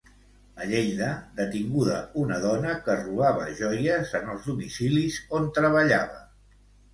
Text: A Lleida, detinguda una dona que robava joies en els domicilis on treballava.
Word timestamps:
A 0.63 0.65
Lleida, 0.69 1.09
detinguda 1.39 1.97
una 2.21 2.37
dona 2.45 2.71
que 2.87 2.95
robava 3.03 3.45
joies 3.61 4.15
en 4.21 4.33
els 4.37 4.49
domicilis 4.53 5.21
on 5.41 5.47
treballava. 5.61 6.19